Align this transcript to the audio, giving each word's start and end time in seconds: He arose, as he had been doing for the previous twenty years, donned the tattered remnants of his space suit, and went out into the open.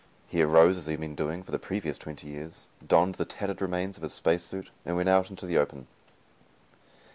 He 0.27 0.41
arose, 0.41 0.79
as 0.79 0.87
he 0.87 0.93
had 0.93 0.99
been 0.99 1.13
doing 1.13 1.43
for 1.43 1.51
the 1.51 1.59
previous 1.59 1.95
twenty 1.99 2.25
years, 2.25 2.65
donned 2.87 3.13
the 3.21 3.23
tattered 3.25 3.61
remnants 3.61 3.97
of 3.99 4.01
his 4.01 4.13
space 4.13 4.43
suit, 4.43 4.71
and 4.83 4.95
went 4.97 5.09
out 5.09 5.29
into 5.29 5.45
the 5.45 5.59
open. 5.59 5.85